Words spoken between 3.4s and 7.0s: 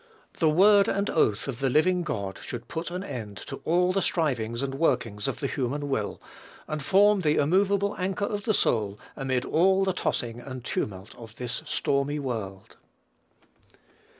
to all the strivings and workings of the human will, and